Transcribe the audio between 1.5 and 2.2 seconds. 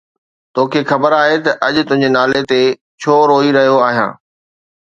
اڄ تنهنجي